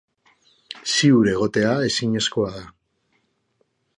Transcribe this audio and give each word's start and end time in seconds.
Ziur 0.93 1.29
egotea 1.33 1.75
ezinezkoa 1.89 2.49
da. 2.57 2.65